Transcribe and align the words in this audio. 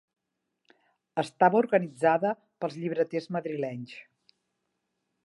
Estava 1.23 1.59
organitzada 1.59 2.31
pels 2.65 2.79
llibreters 2.79 3.29
madrilenys. 3.37 3.95